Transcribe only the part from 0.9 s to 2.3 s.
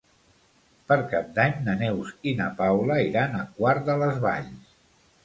Per Cap d'Any na Neus